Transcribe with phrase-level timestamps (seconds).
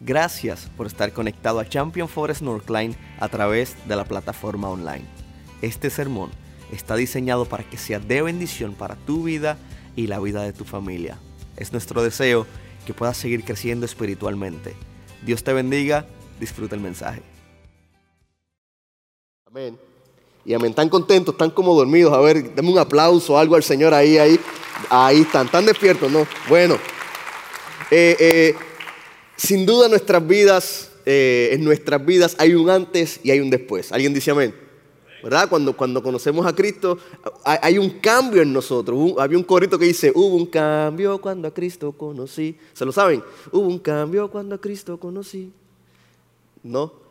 [0.00, 5.04] Gracias por estar conectado a Champion Forest Northline a través de la plataforma online.
[5.60, 6.30] Este sermón
[6.70, 9.58] está diseñado para que sea de bendición para tu vida
[9.96, 11.18] y la vida de tu familia.
[11.56, 12.46] Es nuestro deseo
[12.86, 14.76] que puedas seguir creciendo espiritualmente.
[15.26, 16.06] Dios te bendiga,
[16.38, 17.22] disfruta el mensaje.
[19.46, 19.76] Amén.
[20.44, 22.14] Y amén, están contentos, están como dormidos.
[22.14, 24.38] A ver, denme un aplauso o algo al Señor ahí, ahí.
[24.90, 26.24] Ahí están, están despiertos, ¿no?
[26.48, 26.76] Bueno.
[27.90, 28.54] Eh, eh,
[29.38, 33.92] sin duda nuestras vidas, eh, en nuestras vidas hay un antes y hay un después.
[33.92, 34.52] ¿Alguien dice amén?
[35.22, 35.48] ¿Verdad?
[35.48, 36.98] Cuando, cuando conocemos a Cristo
[37.44, 39.14] hay, un cambio en nosotros.
[39.18, 42.56] había un corito que dice, hubo un cambio cuando a Cristo conocí.
[42.72, 43.22] ¿Se lo saben?
[43.50, 45.52] Hubo un cambio cuando a Cristo conocí.
[46.62, 47.07] ¿No?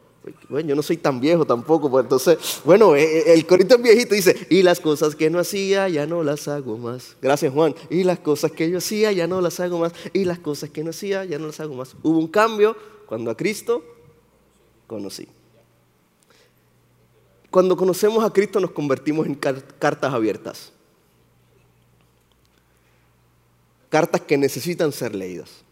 [0.50, 3.82] Bueno, yo no soy tan viejo tampoco, pues entonces, bueno, eh, eh, el corito es
[3.82, 7.16] viejito, dice, y las cosas que no hacía ya no las hago más.
[7.22, 7.76] Gracias Juan.
[7.90, 9.94] Y las cosas que yo hacía ya no las hago más.
[10.14, 11.96] Y las cosas que no hacía ya no las hago más.
[12.04, 12.76] Hubo un cambio
[13.06, 13.84] cuando a Cristo
[14.86, 15.28] conocí.
[17.50, 20.72] Cuando conocemos a Cristo nos convertimos en cartas abiertas.
[23.90, 25.67] Cartas que necesitan ser leídas.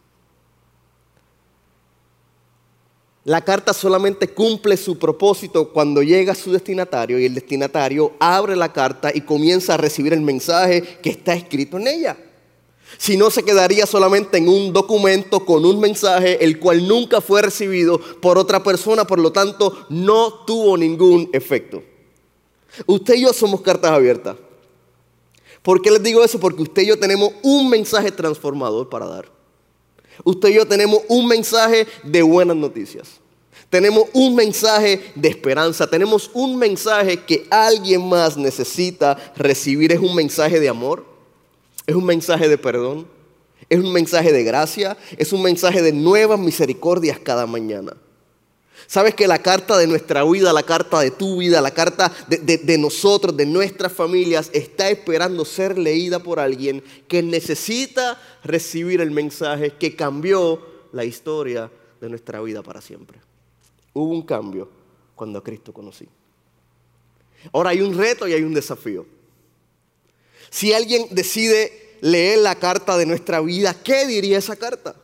[3.25, 8.55] La carta solamente cumple su propósito cuando llega a su destinatario y el destinatario abre
[8.55, 12.17] la carta y comienza a recibir el mensaje que está escrito en ella.
[12.99, 17.41] Si no, se quedaría solamente en un documento con un mensaje el cual nunca fue
[17.41, 21.81] recibido por otra persona, por lo tanto no tuvo ningún efecto.
[22.85, 24.35] Usted y yo somos cartas abiertas.
[25.63, 26.39] ¿Por qué les digo eso?
[26.39, 29.34] Porque usted y yo tenemos un mensaje transformador para dar.
[30.23, 33.19] Usted y yo tenemos un mensaje de buenas noticias.
[33.69, 35.87] Tenemos un mensaje de esperanza.
[35.87, 39.91] Tenemos un mensaje que alguien más necesita recibir.
[39.91, 41.05] Es un mensaje de amor.
[41.85, 43.07] Es un mensaje de perdón.
[43.69, 44.97] Es un mensaje de gracia.
[45.17, 47.97] Es un mensaje de nuevas misericordias cada mañana.
[48.87, 52.77] Sabes que la carta de nuestra vida, la carta de tu vida, la carta de,
[52.77, 59.71] nosotros, de nuestras familias, está esperando ser leída por alguien que necesita recibir el mensaje
[59.71, 63.19] que cambió la historia de nuestra vida para siempre.
[63.93, 64.69] Hubo un cambio
[65.15, 66.07] cuando a Cristo conocí.
[67.51, 69.05] Ahora hay un reto y hay un desafío.
[70.49, 74.95] Si alguien decide leer la carta de nuestra vida, ¿qué diría esa carta?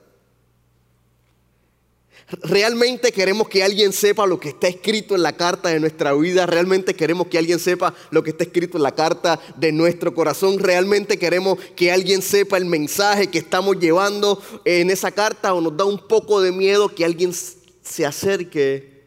[2.44, 6.46] Realmente queremos que alguien sepa lo que está escrito en la carta de nuestra vida.
[6.46, 10.58] Realmente queremos que alguien sepa lo que está escrito en la carta de nuestro corazón.
[10.60, 15.76] Realmente queremos que alguien sepa el mensaje que estamos llevando en esa carta o nos
[15.76, 19.04] da un poco de miedo que alguien se acerque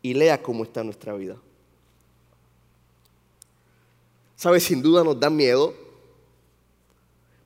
[0.00, 1.36] y lea cómo está nuestra vida.
[4.36, 4.62] ¿Sabes?
[4.62, 5.74] Sin duda nos da miedo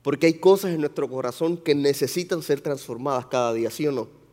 [0.01, 4.24] porque hay cosas en nuestro corazón que necesitan ser transformadas cada día, ¿sí o no?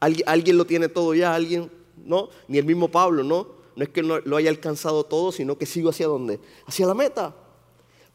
[0.00, 1.70] ¿Alguien, lo tiene todo ya, alguien,
[2.04, 2.30] ¿no?
[2.48, 3.48] Ni el mismo Pablo, ¿no?
[3.76, 6.40] No es que no lo haya alcanzado todo, sino que sigo hacia dónde?
[6.66, 7.34] Hacia la meta.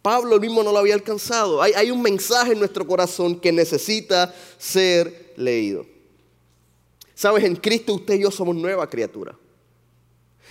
[0.02, 1.62] Pablo mismo no lo había alcanzado.
[1.62, 5.86] Hay, hay un mensaje en nuestro corazón que necesita ser leído.
[7.14, 9.38] Sabes, en Cristo usted y yo somos nueva criatura.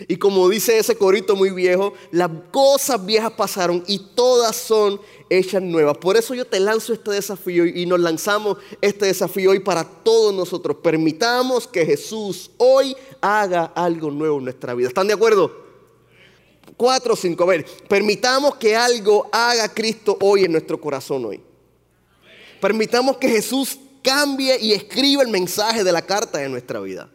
[0.08, 5.00] Y como dice ese corito muy viejo, las cosas viejas pasaron y todas son
[5.30, 5.96] hechas nuevas.
[5.98, 10.34] Por eso yo te lanzo este desafío y nos lanzamos este desafío hoy para todos
[10.34, 10.78] nosotros.
[10.82, 14.88] Permitamos que Jesús hoy haga algo nuevo en nuestra vida.
[14.88, 15.64] ¿Están de acuerdo?
[16.76, 17.44] Cuatro o cinco.
[17.44, 21.40] A ver, permitamos que algo haga Cristo hoy en nuestro corazón hoy.
[22.60, 27.08] Permitamos que Jesús cambie y escriba el mensaje de la carta de nuestra vida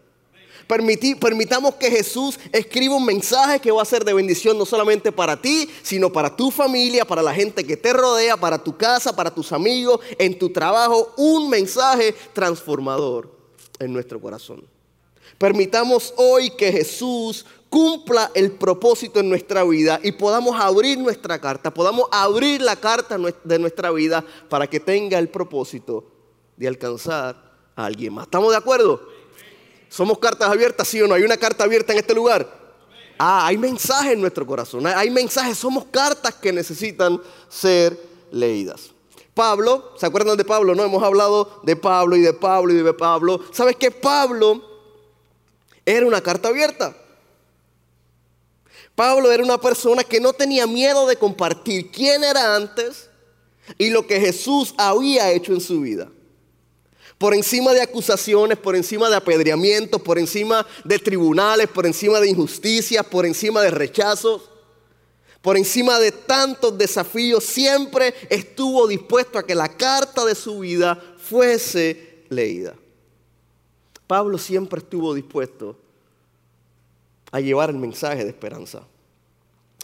[0.69, 5.41] permitamos que Jesús escriba un mensaje que va a ser de bendición no solamente para
[5.41, 9.33] ti, sino para tu familia, para la gente que te rodea, para tu casa, para
[9.33, 13.31] tus amigos, en tu trabajo, un mensaje transformador
[13.79, 14.63] en nuestro corazón.
[15.39, 21.73] Permitamos hoy que Jesús cumpla el propósito en nuestra vida y podamos abrir nuestra carta,
[21.73, 26.11] podamos abrir la carta de nuestra vida para que tenga el propósito
[26.57, 28.25] de alcanzar a alguien más.
[28.25, 29.08] ¿Estamos de acuerdo?
[29.89, 31.15] ¿Somos cartas abiertas, sí o no?
[31.15, 32.47] ¿Hay una carta abierta en este lugar?
[33.17, 34.85] Ah, hay mensajes en nuestro corazón.
[34.87, 37.19] Hay mensajes, somos cartas que necesitan
[37.49, 37.99] ser
[38.31, 38.91] leídas.
[39.33, 40.75] Pablo, ¿se acuerdan de Pablo?
[40.75, 43.41] No, hemos hablado de Pablo y de Pablo y de Pablo.
[43.51, 44.63] ¿Sabes que Pablo
[45.85, 46.95] era una carta abierta?
[48.95, 53.09] Pablo era una persona que no tenía miedo de compartir quién era antes
[53.77, 56.09] y lo que Jesús había hecho en su vida
[57.19, 62.29] por encima de acusaciones, por encima de apedreamientos, por encima de tribunales, por encima de
[62.29, 64.49] injusticias, por encima de rechazos,
[65.41, 70.97] por encima de tantos desafíos, siempre estuvo dispuesto a que la carta de su vida
[71.17, 72.73] fuese leída.
[74.07, 75.77] Pablo siempre estuvo dispuesto
[77.31, 78.87] a llevar el mensaje de esperanza.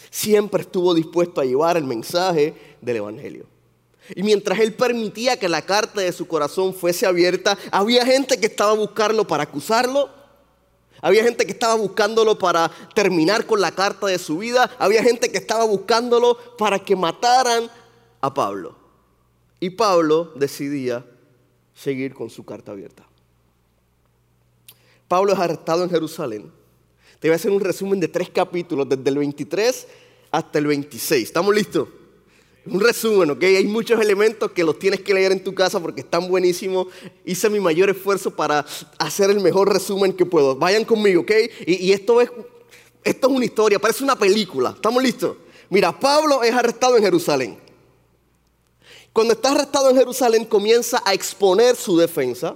[0.09, 3.54] Siempre estuvo dispuesto a llevar el mensaje del Evangelio.
[4.13, 8.45] Y mientras él permitía que la carta de su corazón fuese abierta, había gente que
[8.45, 10.09] estaba buscando para acusarlo.
[11.01, 14.69] Había gente que estaba buscándolo para terminar con la carta de su vida.
[14.77, 17.69] Había gente que estaba buscándolo para que mataran
[18.21, 18.75] a Pablo.
[19.59, 21.05] Y Pablo decidía
[21.73, 23.07] seguir con su carta abierta.
[25.07, 26.51] Pablo es arrestado en Jerusalén.
[27.19, 29.87] Te voy a hacer un resumen de tres capítulos, desde el 23
[30.31, 31.23] hasta el 26.
[31.23, 31.87] ¿Estamos listos?
[32.67, 33.44] Un resumen, ¿ok?
[33.44, 36.88] Hay muchos elementos que los tienes que leer en tu casa porque están buenísimos.
[37.23, 38.65] Hice mi mayor esfuerzo para
[38.97, 40.56] hacer el mejor resumen que puedo.
[40.56, 41.31] Vayan conmigo, ¿ok?
[41.67, 42.31] Y, esto, es,
[43.03, 44.71] esto es una historia, parece una película.
[44.75, 45.38] ¿Estamos listos?
[45.69, 47.59] Mira, Pablo es arrestado en Jerusalén.
[49.13, 52.56] Cuando está arrestado en Jerusalén comienza a exponer su defensa.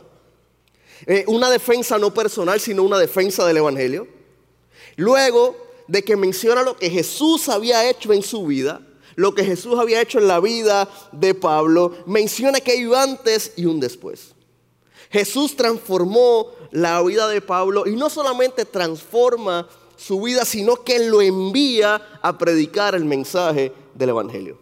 [1.05, 4.07] Eh, una defensa no personal, sino una defensa del Evangelio.
[4.95, 5.55] Luego
[5.87, 8.81] de que menciona lo que Jesús había hecho en su vida,
[9.19, 13.51] lo que Jesús había hecho en la vida de Pablo, menciona que hay un antes
[13.57, 14.33] y un después.
[15.09, 19.67] Jesús transformó la vida de Pablo y no solamente transforma
[19.97, 24.57] su vida, sino que lo envía a predicar el mensaje del Evangelio.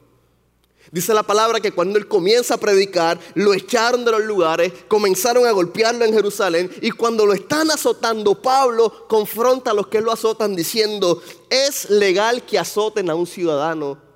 [0.92, 5.45] Dice la palabra que cuando él comienza a predicar, lo echaron de los lugares, comenzaron
[5.45, 10.12] a golpearlo en Jerusalén y cuando lo están azotando, Pablo confronta a los que lo
[10.12, 14.06] azotan diciendo, es legal que azoten a un ciudadano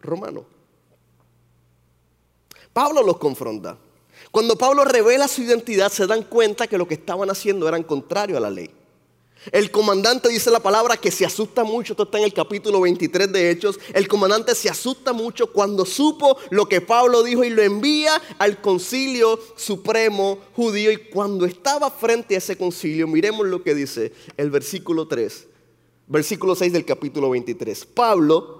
[0.00, 0.44] romano.
[2.72, 3.76] Pablo los confronta.
[4.30, 8.36] Cuando Pablo revela su identidad, se dan cuenta que lo que estaban haciendo era contrario
[8.36, 8.70] a la ley.
[9.52, 13.32] El comandante dice la palabra que se asusta mucho, esto está en el capítulo 23
[13.32, 17.62] de Hechos, el comandante se asusta mucho cuando supo lo que Pablo dijo y lo
[17.62, 23.74] envía al concilio supremo judío y cuando estaba frente a ese concilio, miremos lo que
[23.74, 25.46] dice el versículo 3,
[26.08, 27.86] versículo 6 del capítulo 23.
[27.86, 28.57] Pablo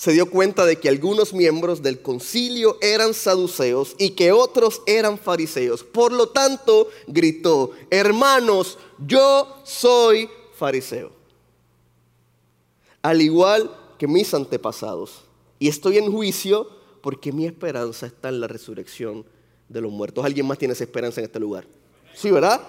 [0.00, 5.18] se dio cuenta de que algunos miembros del concilio eran saduceos y que otros eran
[5.18, 5.84] fariseos.
[5.84, 11.12] Por lo tanto, gritó, hermanos, yo soy fariseo.
[13.02, 15.20] Al igual que mis antepasados.
[15.58, 16.66] Y estoy en juicio
[17.02, 19.26] porque mi esperanza está en la resurrección
[19.68, 20.24] de los muertos.
[20.24, 21.66] ¿Alguien más tiene esa esperanza en este lugar?
[22.14, 22.62] Sí, ¿verdad?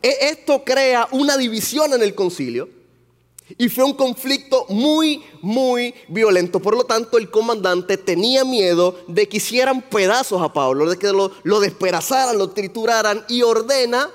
[0.00, 2.75] E, esto crea una división en el concilio
[3.58, 6.60] y fue un conflicto muy, muy violento.
[6.60, 11.12] Por lo tanto, el comandante tenía miedo de que hicieran pedazos a Pablo, de que
[11.12, 14.10] lo, despedazaran, lo trituraran y ordena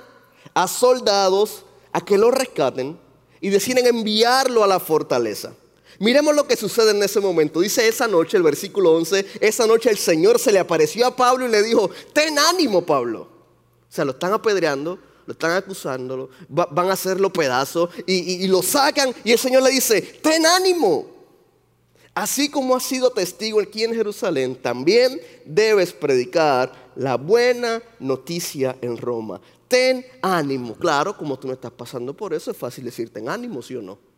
[0.53, 1.63] a soldados
[1.93, 2.99] a que lo rescaten
[3.39, 5.53] y deciden enviarlo a la fortaleza.
[5.99, 7.61] Miremos lo que sucede en ese momento.
[7.61, 11.45] Dice esa noche, el versículo 11, esa noche el Señor se le apareció a Pablo
[11.45, 13.21] y le dijo, ten ánimo Pablo.
[13.21, 18.61] O sea, lo están apedreando, lo están acusando, van a hacerlo pedazos y, y lo
[18.61, 21.07] sacan y el Señor le dice, ten ánimo.
[22.13, 28.97] Así como has sido testigo aquí en Jerusalén, también debes predicar la buena noticia en
[28.97, 29.39] Roma.
[29.69, 30.75] Ten ánimo.
[30.75, 33.81] Claro, como tú no estás pasando por eso, es fácil decir ten ánimo, ¿sí o
[33.81, 34.10] no?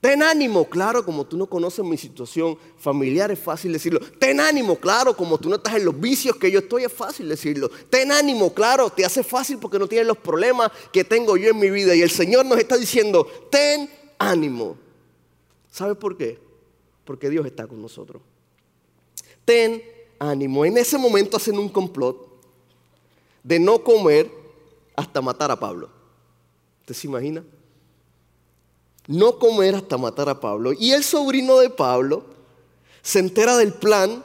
[0.00, 3.98] Ten ánimo, claro, como tú no conoces mi situación familiar, es fácil decirlo.
[3.98, 7.28] Ten ánimo, claro, como tú no estás en los vicios que yo estoy, es fácil
[7.28, 7.68] decirlo.
[7.90, 11.58] Ten ánimo, claro, te hace fácil porque no tienes los problemas que tengo yo en
[11.58, 11.96] mi vida.
[11.96, 14.76] Y el Señor nos está diciendo, ten ánimo.
[15.72, 16.38] ¿Sabes por qué?
[17.04, 18.22] Porque Dios está con nosotros.
[19.44, 19.82] Ten
[20.20, 20.64] ánimo.
[20.64, 22.28] En ese momento hacen un complot
[23.42, 24.30] de no comer
[24.94, 25.90] hasta matar a Pablo.
[26.82, 27.42] ¿Usted se imagina?
[29.08, 30.72] No comer hasta matar a Pablo.
[30.72, 32.22] Y el sobrino de Pablo
[33.02, 34.22] se entera del plan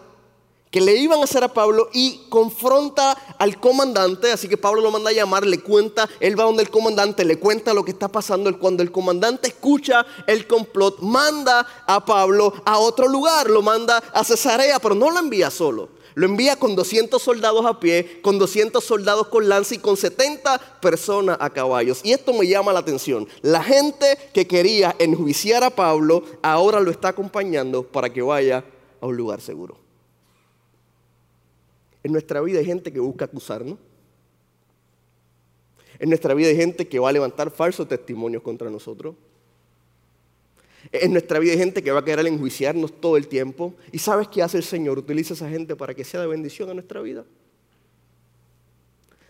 [0.70, 4.90] que le iban a hacer a Pablo y confronta al comandante, así que Pablo lo
[4.90, 8.08] manda a llamar, le cuenta, él va donde el comandante, le cuenta lo que está
[8.08, 13.98] pasando, cuando el comandante escucha el complot, manda a Pablo a otro lugar, lo manda
[14.14, 15.90] a Cesarea, pero no lo envía solo.
[16.16, 20.80] Lo envía con 200 soldados a pie, con 200 soldados con lanza y con 70
[20.82, 22.02] personas a caballos.
[22.04, 23.28] Y esto me llama la atención.
[23.42, 28.64] La gente que quería enjuiciar a Pablo ahora lo está acompañando para que vaya
[29.02, 29.78] a un lugar seguro.
[32.04, 33.78] En nuestra vida hay gente que busca acusarnos.
[36.00, 39.16] En nuestra vida hay gente que va a levantar falsos testimonios contra nosotros.
[40.94, 43.74] En nuestra vida hay gente que va a querer enjuiciarnos todo el tiempo.
[43.92, 45.00] ¿Y sabes qué hace el Señor?
[45.00, 47.26] Utiliza a esa gente para que sea de bendición a nuestra vida.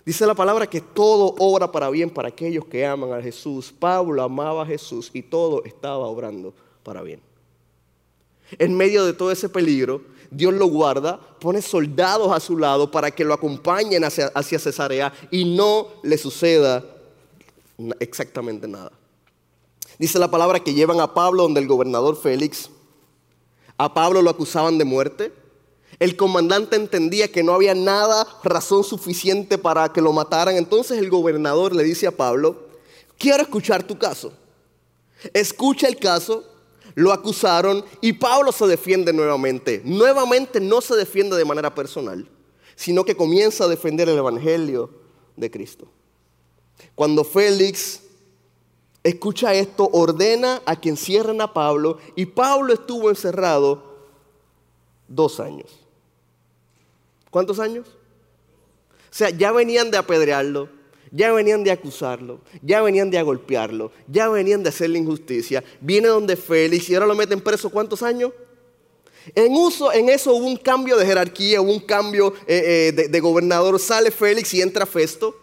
[0.05, 3.73] Dice la palabra que todo obra para bien para aquellos que aman a Jesús.
[3.77, 6.53] Pablo amaba a Jesús y todo estaba obrando
[6.83, 7.21] para bien.
[8.59, 13.09] En medio de todo ese peligro, Dios lo guarda, pone soldados a su lado para
[13.09, 16.83] que lo acompañen hacia, hacia Cesarea y no le suceda
[18.01, 18.91] exactamente nada.
[20.03, 22.69] Dice la palabra que llevan a Pablo donde el gobernador Félix.
[23.77, 25.31] A Pablo lo acusaban de muerte.
[25.97, 30.57] El comandante entendía que no había nada, razón suficiente para que lo mataran.
[30.57, 32.67] Entonces el gobernador le dice a Pablo,
[33.17, 34.33] quiero escuchar tu caso.
[35.33, 36.43] Escucha el caso,
[36.95, 39.81] lo acusaron y Pablo se defiende nuevamente.
[39.85, 42.27] Nuevamente no se defiende de manera personal,
[42.75, 44.89] sino que comienza a defender el Evangelio
[45.37, 45.87] de Cristo.
[46.93, 48.02] Cuando Félix
[49.03, 53.83] escucha esto, ordena a quien cierren a Pablo y Pablo estuvo encerrado
[55.07, 55.79] dos años.
[57.29, 57.87] ¿Cuántos años?
[57.87, 60.69] O sea, ya venían de apedrearlo,
[61.11, 65.63] ya venían de acusarlo, ya venían de golpearlo, ya venían de hacerle injusticia.
[65.81, 68.31] Viene donde Félix y ahora lo meten preso ¿cuántos años?
[69.35, 73.19] En, uso, en eso hubo un cambio de jerarquía, hubo un cambio eh, eh, de
[73.19, 73.79] gobernador.
[73.79, 75.42] Sale Félix y entra Festo.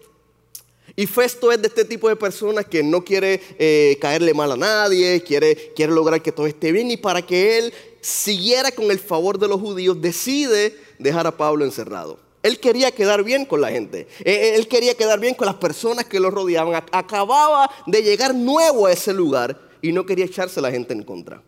[0.96, 4.56] Y Festo es de este tipo de personas que no quiere eh, caerle mal a
[4.56, 8.98] nadie, quiere, quiere lograr que todo esté bien y para que él siguiera con el
[8.98, 12.18] favor de los judíos, decide dejar a Pablo encerrado.
[12.42, 14.08] Él quería quedar bien con la gente.
[14.20, 16.82] Eh, eh, él quería quedar bien con las personas que lo rodeaban.
[16.90, 21.42] Acababa de llegar nuevo a ese lugar y no quería echarse la gente en contra.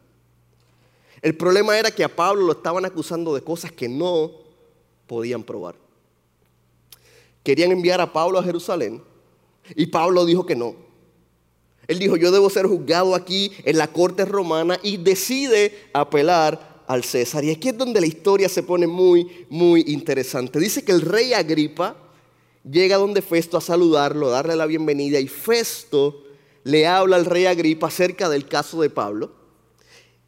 [1.22, 4.32] El problema era que a Pablo lo estaban acusando de cosas que no
[5.06, 5.76] podían probar.
[7.42, 9.02] Querían enviar a Pablo a Jerusalén
[9.74, 10.74] y Pablo dijo que no.
[11.88, 17.04] Él dijo, yo debo ser juzgado aquí en la corte romana y decide apelar al
[17.04, 17.44] César.
[17.44, 20.58] Y aquí es donde la historia se pone muy, muy interesante.
[20.58, 21.96] Dice que el rey Agripa
[22.68, 26.22] llega donde Festo a saludarlo, a darle la bienvenida y Festo
[26.64, 29.32] le habla al rey Agripa acerca del caso de Pablo.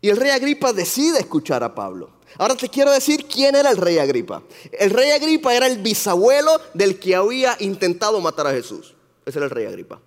[0.00, 2.10] Y el rey Agripa decide escuchar a Pablo.
[2.36, 4.42] Ahora te quiero decir quién era el rey Agripa.
[4.72, 8.93] El rey Agripa era el bisabuelo del que había intentado matar a Jesús.
[9.24, 10.00] Ese era el rey Agripa.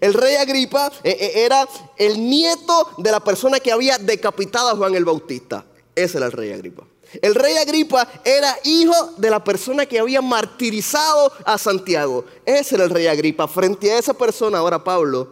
[0.00, 1.68] El rey Agripa eh, eh, era
[1.98, 5.64] el nieto de la persona que había decapitado a Juan el Bautista.
[5.94, 6.84] Ese era el rey Agripa.
[7.20, 12.24] El rey Agripa era hijo de la persona que había martirizado a Santiago.
[12.44, 13.46] Ese era el rey Agripa.
[13.46, 15.28] Frente a esa persona, ahora Pablo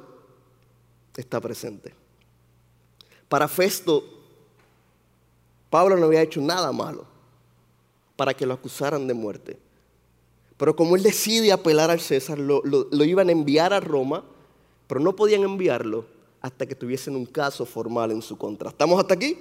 [1.16, 1.94] está presente.
[3.28, 4.04] Para Festo,
[5.70, 7.06] Pablo no había hecho nada malo
[8.14, 9.58] para que lo acusaran de muerte.
[10.62, 14.22] Pero como él decide apelar al César, lo, iban a enviar a Roma,
[14.86, 16.06] pero no podían enviarlo
[16.40, 18.70] hasta que tuviesen un caso formal en su contra.
[18.70, 19.36] ¿Estamos hasta aquí?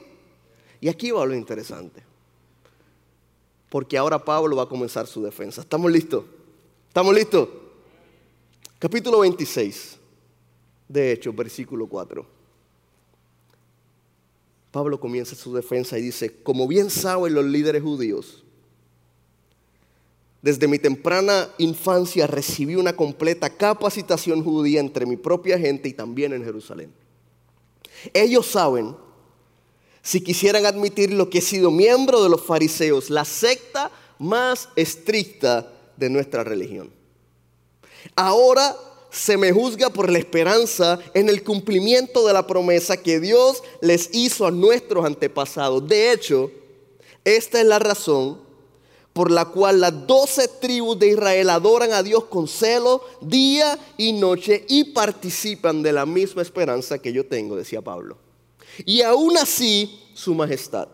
[0.80, 2.02] Y aquí va lo interesante.
[3.70, 5.62] Porque ahora Pablo va a comenzar su defensa.
[5.62, 6.26] ¿Estamos listos?
[6.88, 7.50] ¿Estamos listos?
[8.80, 10.00] Capítulo 26,
[10.88, 12.26] de hecho, versículo 4.
[14.72, 18.44] Pablo comienza su defensa y dice, como bien saben los líderes judíos,
[20.42, 26.34] desde mi temprana infancia recibí una completa capacitación judía entre mi propia gente y también
[26.34, 26.92] en Jerusalén.
[28.14, 28.96] Ellos saben,
[30.02, 35.72] si quisieran admitir lo que he sido miembro de los fariseos, la secta más estricta
[35.96, 36.92] de nuestra religión.
[38.16, 38.76] Ahora
[39.12, 44.10] se me juzga por la esperanza en el cumplimiento de la promesa que Dios les
[44.14, 45.88] hizo a nuestros antepasados.
[45.88, 46.50] De hecho,
[47.24, 48.41] esta es la razón
[49.14, 54.14] por la cual las doce tribus de Israel adoran a Dios con celo día y
[54.14, 58.18] noche y participan de la misma esperanza que yo tengo, decía Pablo.
[58.86, 60.88] Y aún así, su majestad,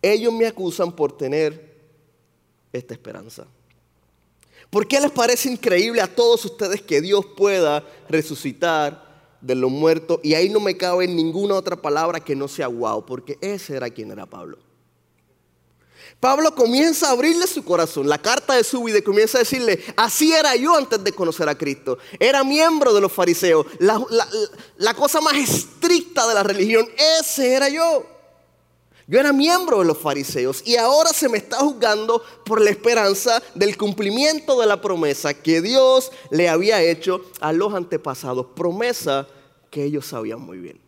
[0.00, 1.76] ellos me acusan por tener
[2.72, 3.46] esta esperanza.
[4.70, 9.06] ¿Por qué les parece increíble a todos ustedes que Dios pueda resucitar
[9.40, 10.20] de los muertos?
[10.22, 13.90] Y ahí no me cabe ninguna otra palabra que no sea wow, porque ese era
[13.90, 14.58] quien era Pablo.
[16.20, 19.84] Pablo comienza a abrirle su corazón, la carta de su vida, y comienza a decirle,
[19.96, 21.98] así era yo antes de conocer a Cristo.
[22.18, 24.04] Era miembro de los fariseos, la,
[24.78, 26.88] la cosa más estricta de la religión,
[27.20, 28.04] ese era yo.
[29.06, 33.42] Yo era miembro de los fariseos y ahora se me está juzgando por la esperanza
[33.54, 39.26] del cumplimiento de la promesa que Dios le había hecho a los antepasados, promesa
[39.70, 40.78] que ellos sabían muy bien.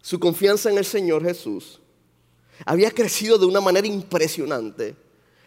[0.00, 1.80] Su confianza en el Señor Jesús
[2.64, 4.94] había crecido de una manera impresionante.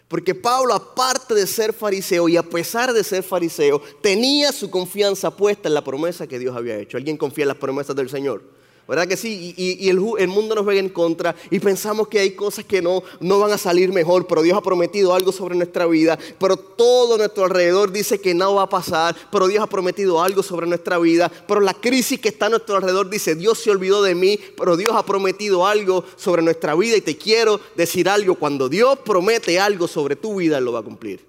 [0.08, 5.36] Porque Pablo, aparte de ser fariseo y a pesar de ser fariseo, tenía su confianza
[5.36, 6.98] puesta en la promesa que Dios había hecho.
[6.98, 8.44] ¿Alguien confía en las promesas del Señor?
[8.92, 9.54] ¿Verdad que sí?
[9.56, 13.40] Y, el, mundo nos ve en contra y pensamos que hay cosas que no, no
[13.40, 17.46] van a salir mejor, pero Dios ha prometido algo sobre nuestra vida, pero todo nuestro
[17.46, 21.32] alrededor dice que no va a pasar, pero Dios ha prometido algo sobre nuestra vida,
[21.48, 24.76] pero la crisis que está a nuestro alrededor dice, Dios se olvidó de mí, pero
[24.76, 29.58] Dios ha prometido algo sobre nuestra vida y te quiero decir algo, cuando Dios promete
[29.58, 31.26] algo sobre tu vida, Él lo va a cumplir,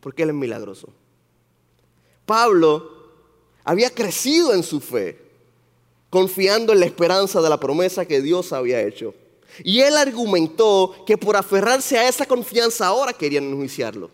[0.00, 0.88] porque Él es milagroso.
[2.24, 2.90] Pablo
[3.64, 5.21] había crecido en su fe,
[6.12, 9.14] confiando en la esperanza de la promesa que Dios había hecho.
[9.64, 14.10] Y él argumentó que por aferrarse a esa confianza ahora querían enjuiciarlo.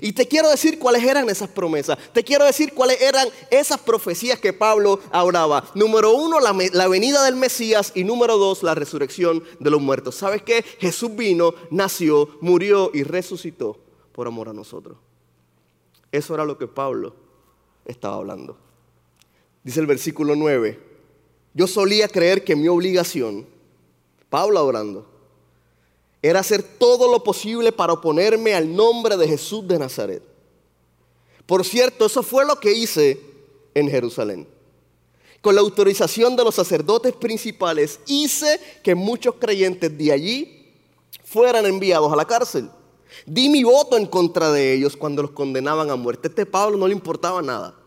[0.00, 1.98] Y te quiero decir cuáles eran esas promesas.
[2.12, 5.68] Te quiero decir cuáles eran esas profecías que Pablo hablaba.
[5.74, 7.90] Número uno, la, la, venida del Mesías.
[7.96, 10.14] Y número dos, la resurrección de los muertos.
[10.14, 10.64] ¿Sabes qué?
[10.78, 13.80] Jesús vino, nació, murió y resucitó
[14.12, 14.96] por amor a nosotros.
[16.12, 17.16] Eso era lo que Pablo
[17.84, 18.56] estaba hablando.
[19.64, 20.91] Dice el versículo 9,
[21.54, 23.46] yo solía creer que mi obligación,
[24.30, 25.06] Pablo orando,
[26.22, 30.22] era hacer todo lo posible para oponerme al nombre de Jesús de Nazaret.
[31.46, 33.20] Por cierto, eso fue lo que hice
[33.74, 34.46] en Jerusalén.
[35.40, 40.72] Con la autorización de los sacerdotes principales, hice que muchos creyentes de allí
[41.24, 42.70] fueran enviados a la cárcel.
[43.26, 46.28] Di mi voto en contra de ellos cuando los condenaban a muerte.
[46.28, 47.81] Este Pablo no le importaba nada.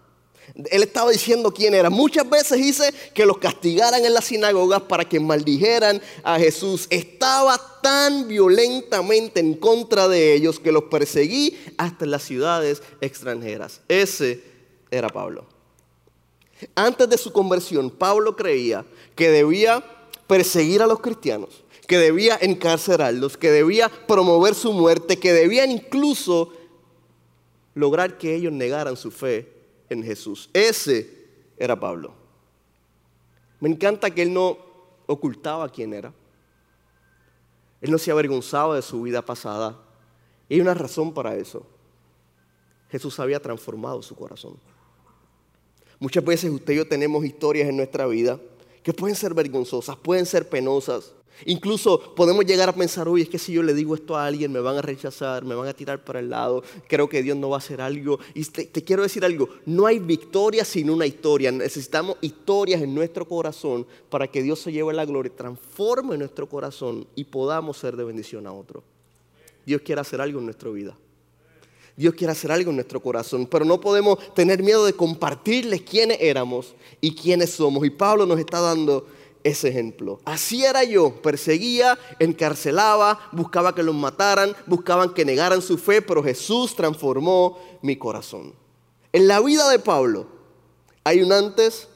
[0.54, 1.90] Él estaba diciendo quién era.
[1.90, 6.88] Muchas veces hice que los castigaran en las sinagogas para que maldijeran a Jesús.
[6.90, 13.82] Estaba tan violentamente en contra de ellos que los perseguí hasta las ciudades extranjeras.
[13.88, 14.44] Ese
[14.92, 15.46] era Pablo.
[16.74, 18.86] Antes de su conversión, Pablo creía
[19.16, 19.84] que debía
[20.28, 26.52] perseguir a los cristianos que debía encarcelarlos, que debía promover su muerte, que debían incluso
[27.76, 29.55] lograr que ellos negaran su fe
[29.90, 30.50] en Jesús.
[30.54, 31.26] Ese
[31.58, 32.14] era Pablo.
[33.60, 34.58] Me encanta que él no
[35.08, 36.14] ocultaba quién era.
[37.82, 39.80] Él no se avergonzaba de su vida pasada.
[40.50, 41.66] Y hay una razón para eso.
[42.90, 44.58] Jesús había transformado su corazón.
[46.00, 48.40] Muchas veces usted y yo tenemos historias en nuestra vida
[48.84, 51.14] que pueden ser vergonzosas, pueden ser penosas,
[51.46, 54.52] Incluso podemos llegar a pensar, uy, es que si yo le digo esto a alguien
[54.52, 57.50] me van a rechazar, me van a tirar para el lado, creo que Dios no
[57.50, 58.20] va a hacer algo.
[58.34, 61.52] Y te, te, quiero decir algo, no hay victoria sin una historia.
[61.52, 67.06] Necesitamos historias en nuestro corazón para que Dios se lleve la gloria, transforme nuestro corazón
[67.16, 68.84] y podamos ser de bendición a otro.
[69.66, 70.96] Dios quiere hacer algo en nuestra vida.
[71.98, 76.18] Dios quiere hacer algo en nuestro corazón, pero no podemos tener miedo de compartirles quiénes
[76.20, 77.86] éramos y quiénes somos.
[77.86, 79.08] Y Pablo nos está dando
[79.46, 80.20] ese ejemplo.
[80.26, 86.24] Así era yo, perseguía, encarcelaba, buscaba que los mataran, buscaban que negaran su fe, pero
[86.24, 88.56] Jesús transformó mi corazón.
[89.14, 90.26] En la vida de Pablo
[91.04, 91.88] hay un antes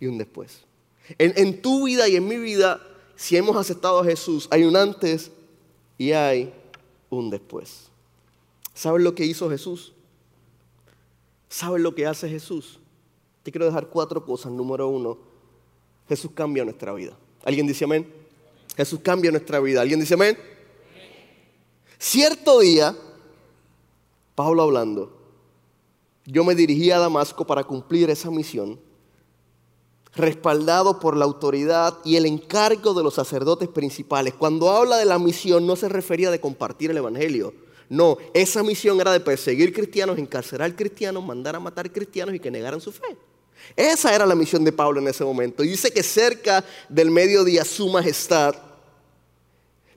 [0.00, 0.62] y un después.
[1.18, 2.80] En, en tu vida y en mi vida,
[3.16, 5.30] si hemos aceptado a Jesús, hay un antes
[5.98, 6.54] y hay
[7.10, 7.90] un después.
[8.72, 9.92] ¿Sabes lo que hizo Jesús?
[11.50, 12.78] ¿Sabes lo que hace Jesús?
[13.42, 14.50] Te quiero dejar cuatro cosas.
[14.52, 15.33] Número uno,
[16.08, 17.16] Jesús cambia nuestra vida.
[17.44, 18.12] ¿Alguien dice amén?
[18.76, 19.80] Jesús cambia nuestra vida.
[19.80, 20.36] ¿Alguien dice amén?
[21.98, 22.96] Cierto día,
[24.34, 25.16] Pablo hablando,
[26.26, 28.80] yo me dirigí a Damasco para cumplir esa misión,
[30.14, 34.34] respaldado por la autoridad y el encargo de los sacerdotes principales.
[34.34, 37.54] Cuando habla de la misión no se refería de compartir el Evangelio.
[37.88, 42.50] No, esa misión era de perseguir cristianos, encarcelar cristianos, mandar a matar cristianos y que
[42.50, 43.16] negaran su fe.
[43.76, 45.64] Esa era la misión de Pablo en ese momento.
[45.64, 48.54] Y dice que cerca del mediodía su majestad,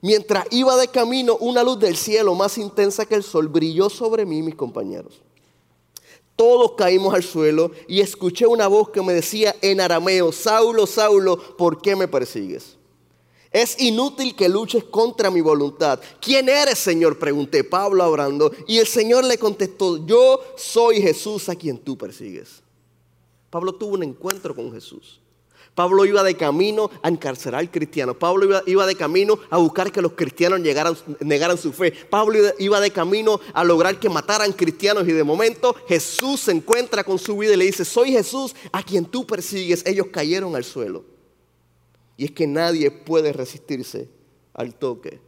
[0.00, 4.24] mientras iba de camino, una luz del cielo más intensa que el sol brilló sobre
[4.26, 5.20] mí y mis compañeros.
[6.36, 11.56] Todos caímos al suelo y escuché una voz que me decía en arameo, Saulo, Saulo,
[11.56, 12.76] ¿por qué me persigues?
[13.50, 15.98] Es inútil que luches contra mi voluntad.
[16.20, 17.18] ¿Quién eres, Señor?
[17.18, 18.52] Pregunté Pablo hablando.
[18.66, 22.62] Y el Señor le contestó, yo soy Jesús a quien tú persigues.
[23.50, 25.20] Pablo tuvo un encuentro con Jesús.
[25.74, 28.16] Pablo iba de camino a encarcelar cristianos.
[28.16, 31.92] Pablo iba, de camino a buscar que los cristianos negaran su fe.
[31.92, 35.06] Pablo iba de camino a lograr que mataran cristianos.
[35.06, 38.82] Y de momento Jesús se encuentra con su vida y le dice, soy Jesús a
[38.82, 39.86] quien tú persigues.
[39.86, 41.04] Ellos cayeron al suelo.
[42.16, 44.08] Y es que nadie puede resistirse
[44.54, 45.20] al toque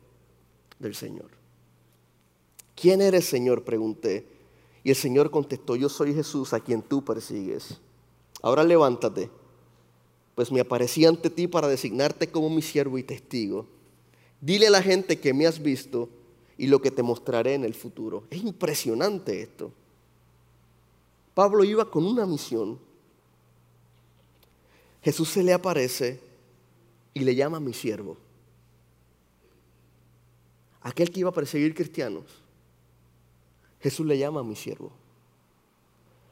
[0.81, 1.31] del Señor.
[2.75, 3.63] ¿Quién eres, Señor?
[3.63, 4.27] Pregunté.
[4.83, 7.79] Y el Señor contestó, yo soy Jesús a quien tú persigues.
[8.43, 9.31] Ahora levántate,
[10.35, 13.67] pues me aparecí ante ti para designarte como mi siervo y testigo.
[14.41, 16.09] Dile a la gente que me has visto
[16.57, 18.25] y lo que te mostraré en el futuro.
[18.31, 19.73] Es impresionante esto.
[21.35, 22.79] Pablo iba con una misión.
[25.03, 26.21] Jesús se le aparece
[27.15, 28.17] y le llama mi siervo.
[30.83, 32.25] Aquel que iba a perseguir cristianos,
[33.81, 34.93] Jesús le llama a mi siervo.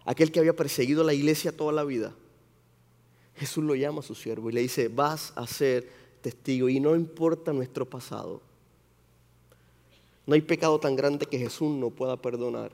[0.08, 2.14] Aquel que había perseguido la iglesia toda la vida,
[3.36, 5.86] Jesús lo llama a su siervo y le dice, vas a ser
[6.22, 8.40] testigo y no importa nuestro pasado.
[10.26, 12.72] No hay pecado tan grande que Jesús no pueda perdonar.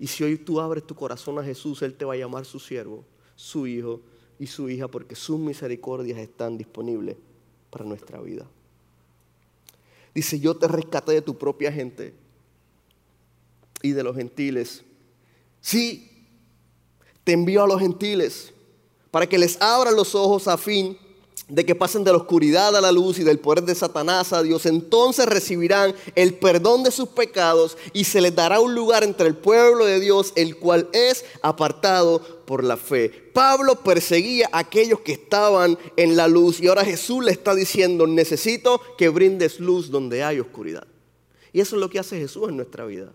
[0.00, 2.58] Y si hoy tú abres tu corazón a Jesús, Él te va a llamar su
[2.58, 3.04] siervo,
[3.36, 4.00] su hijo
[4.36, 7.16] y su hija, porque sus misericordias están disponibles
[7.70, 8.48] para nuestra vida.
[10.12, 12.14] Dice, yo te rescaté de tu propia gente
[13.80, 14.82] y de los gentiles.
[15.60, 16.08] Sí,
[17.24, 18.52] te envío a los gentiles
[19.10, 20.98] para que les abran los ojos a fin
[21.48, 24.42] de que pasen de la oscuridad a la luz y del poder de Satanás a
[24.42, 29.26] Dios, entonces recibirán el perdón de sus pecados y se les dará un lugar entre
[29.26, 33.10] el pueblo de Dios, el cual es apartado por la fe.
[33.34, 38.06] Pablo perseguía a aquellos que estaban en la luz y ahora Jesús le está diciendo,
[38.06, 40.86] necesito que brindes luz donde hay oscuridad.
[41.52, 43.12] Y eso es lo que hace Jesús en nuestra vida.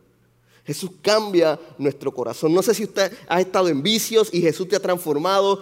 [0.68, 2.54] Jesús cambia nuestro corazón.
[2.54, 5.62] No sé si usted ha estado en vicios y Jesús te ha transformado.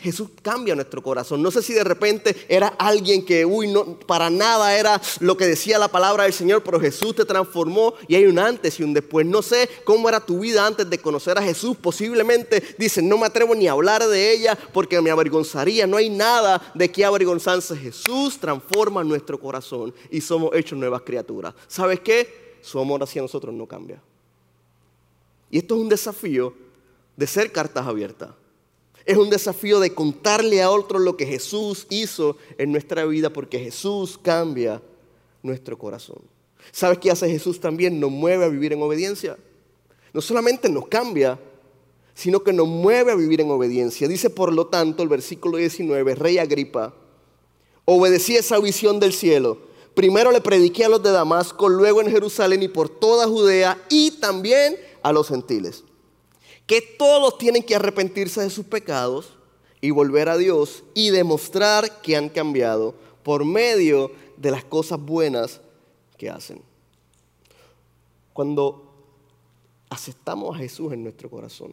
[0.00, 1.42] Jesús cambia nuestro corazón.
[1.42, 5.46] No sé si de repente era alguien que, uy, no, para nada era lo que
[5.46, 8.94] decía la palabra del Señor, pero Jesús te transformó y hay un antes y un
[8.94, 9.26] después.
[9.26, 11.76] No sé cómo era tu vida antes de conocer a Jesús.
[11.76, 15.86] Posiblemente dicen, no me atrevo ni a hablar de ella porque me avergonzaría.
[15.86, 17.76] No hay nada de qué avergonzarse.
[17.76, 21.52] Jesús transforma nuestro corazón y somos hechos nuevas criaturas.
[21.66, 22.56] ¿Sabes qué?
[22.62, 24.00] Su amor hacia nosotros no cambia.
[25.50, 26.54] Y esto es un desafío
[27.16, 28.30] de ser cartas abiertas.
[29.04, 33.58] Es un desafío de contarle a otros lo que Jesús hizo en nuestra vida porque
[33.58, 34.82] Jesús cambia
[35.42, 36.18] nuestro corazón.
[36.72, 37.98] ¿Sabes qué hace Jesús también?
[37.98, 39.38] Nos mueve a vivir en obediencia.
[40.12, 41.38] No solamente nos cambia,
[42.14, 44.08] sino que nos mueve a vivir en obediencia.
[44.08, 46.94] Dice por lo tanto el versículo 19, Rey Agripa,
[47.84, 49.58] obedecí esa visión del cielo.
[49.94, 54.12] Primero le prediqué a los de Damasco, luego en Jerusalén y por toda Judea y
[54.12, 55.84] también a los gentiles
[56.68, 59.32] que todos tienen que arrepentirse de sus pecados
[59.80, 65.62] y volver a Dios y demostrar que han cambiado por medio de las cosas buenas
[66.18, 66.60] que hacen.
[68.34, 68.84] Cuando
[69.88, 71.72] aceptamos a Jesús en nuestro corazón,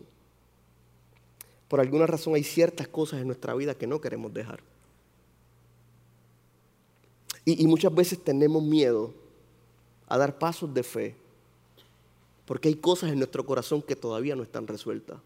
[1.68, 4.64] por alguna razón hay ciertas cosas en nuestra vida que no queremos dejar.
[7.44, 9.14] Y, y muchas veces tenemos miedo
[10.08, 11.25] a dar pasos de fe
[12.46, 15.18] porque hay cosas en nuestro corazón que todavía no están resueltas.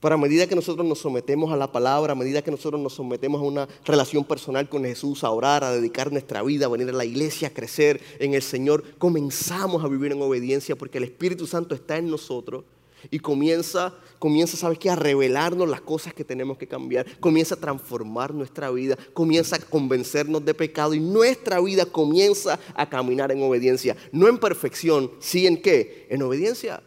[0.00, 2.92] Pero a medida que nosotros nos sometemos a la palabra, a medida que nosotros nos
[2.92, 6.90] sometemos a una relación personal con Jesús, a orar, a dedicar nuestra vida, a venir
[6.90, 11.04] a la iglesia, a crecer en el Señor, comenzamos a vivir en obediencia porque el
[11.04, 12.64] Espíritu Santo está en nosotros
[13.10, 14.90] y comienza, comienza, ¿sabes qué?
[14.90, 17.06] A revelarnos las cosas que tenemos que cambiar.
[17.20, 18.96] Comienza a transformar nuestra vida.
[19.14, 20.94] Comienza a convencernos de pecado.
[20.94, 23.96] Y nuestra vida comienza a caminar en obediencia.
[24.12, 26.06] No en perfección, sí en qué?
[26.10, 26.82] En obediencia.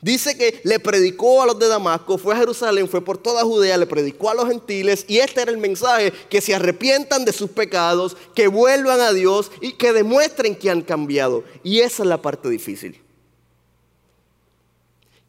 [0.00, 3.76] Dice que le predicó a los de Damasco, fue a Jerusalén, fue por toda Judea,
[3.76, 7.50] le predicó a los gentiles y este era el mensaje, que se arrepientan de sus
[7.50, 11.42] pecados, que vuelvan a Dios y que demuestren que han cambiado.
[11.64, 13.00] Y esa es la parte difícil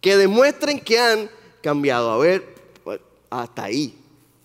[0.01, 1.29] que demuestren que han
[1.61, 2.11] cambiado.
[2.11, 3.95] A ver, pues, hasta ahí.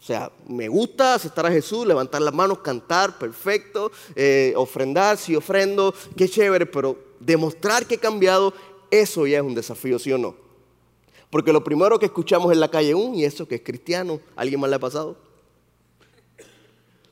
[0.01, 5.35] O sea, me gusta aceptar a Jesús, levantar las manos, cantar, perfecto, eh, ofrendar, si
[5.35, 8.53] ofrendo, qué chévere, pero demostrar que he cambiado,
[8.91, 10.35] eso ya es un desafío, ¿sí o no?
[11.31, 14.61] Porque lo primero que escuchamos en la calle, un, y eso que es cristiano, ¿alguien
[14.61, 15.17] más le ha pasado?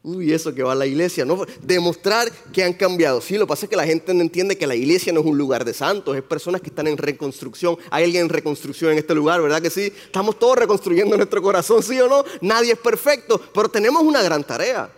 [0.04, 1.46] Uy, eso que va a la iglesia, ¿no?
[1.62, 3.20] Demostrar que han cambiado.
[3.20, 5.26] Sí, lo que pasa es que la gente no entiende que la iglesia no es
[5.26, 7.78] un lugar de santos, es personas que están en reconstrucción.
[7.88, 9.92] Hay alguien en reconstrucción en este lugar, ¿verdad que sí?
[10.04, 12.24] Estamos todos reconstruyendo nuestro corazón, ¿sí o no?
[12.40, 14.90] Nadie es perfecto, pero tenemos una gran tarea.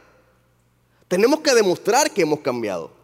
[1.06, 3.03] Tenemos que demostrar que hemos cambiado.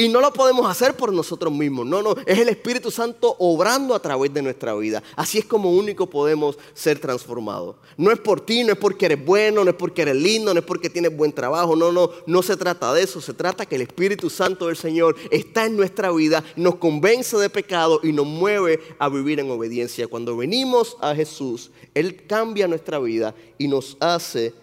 [0.00, 1.84] Y no lo podemos hacer por nosotros mismos.
[1.84, 5.02] No, no, es el Espíritu Santo obrando a través de nuestra vida.
[5.14, 7.76] Así es como único podemos ser transformados.
[7.98, 10.60] No es por ti, no es porque eres bueno, no es porque eres lindo, no
[10.60, 11.76] es porque tienes buen trabajo.
[11.76, 13.20] No, no, no se trata de eso.
[13.20, 17.50] Se trata que el Espíritu Santo del Señor está en nuestra vida, nos convence de
[17.50, 20.08] pecado y nos mueve a vivir en obediencia.
[20.08, 24.54] Cuando venimos a Jesús, Él cambia nuestra vida y nos hace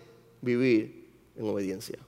[0.42, 2.07] vivir en obediencia.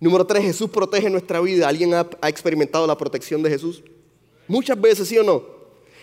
[0.00, 1.68] Número tres, Jesús protege nuestra vida.
[1.68, 3.82] ¿Alguien ha, experimentado la protección de Jesús?
[4.48, 5.44] Muchas veces, ¿sí o no?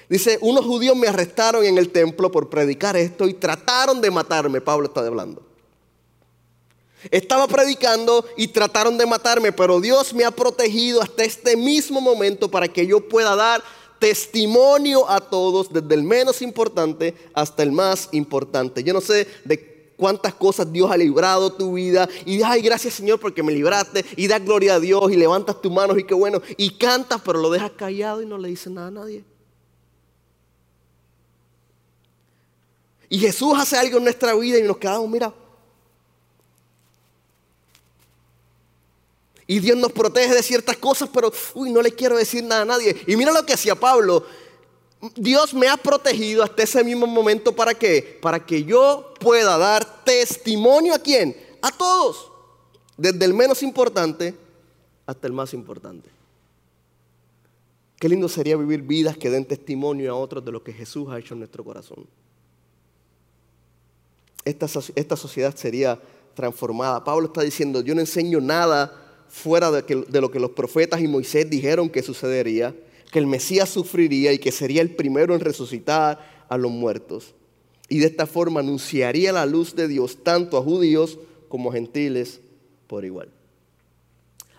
[0.07, 4.61] Dice, unos judíos me arrestaron en el templo por predicar esto y trataron de matarme.
[4.61, 5.41] Pablo está hablando.
[7.09, 12.49] Estaba predicando y trataron de matarme, pero Dios me ha protegido hasta este mismo momento
[12.49, 13.63] para que yo pueda dar
[13.99, 18.83] testimonio a todos, desde el menos importante hasta el más importante.
[18.83, 23.19] Yo no sé de cuántas cosas Dios ha librado tu vida y ay, gracias Señor
[23.19, 26.41] porque me libraste y da gloria a Dios y levantas tus manos y qué bueno
[26.55, 29.25] y cantas, pero lo dejas callado y no le dices nada a nadie.
[33.09, 35.33] Y Jesús hace algo en nuestra vida y nos quedamos, mira,
[39.49, 42.65] Y Dios nos protege de ciertas cosas, pero uy, no le quiero decir nada a
[42.65, 43.01] nadie.
[43.07, 44.25] Y mira lo que hacía Pablo.
[45.15, 48.17] Dios me ha protegido hasta ese mismo momento para qué?
[48.21, 51.37] Para que yo pueda dar testimonio a quién?
[51.61, 52.31] A todos.
[52.97, 54.35] Desde el menos importante
[55.05, 56.09] hasta el más importante.
[57.99, 61.17] Qué lindo sería vivir vidas que den testimonio a otros de lo que Jesús ha
[61.17, 62.05] hecho en nuestro corazón.
[64.45, 65.99] Esta, esta sociedad sería
[66.35, 67.03] transformada.
[67.03, 71.49] Pablo está diciendo, yo no enseño nada fuera de, lo que los profetas y Moisés
[71.49, 72.75] dijeron que sucedería,
[73.11, 77.35] que el Mesías sufriría y que sería el primero en resucitar a los muertos.
[77.89, 82.41] Y de esta forma anunciaría la luz de Dios tanto a judíos como a gentiles
[82.87, 83.29] por igual.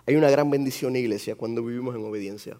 [0.05, 2.57] Hay una gran bendición, iglesia, cuando vivimos en obediencia.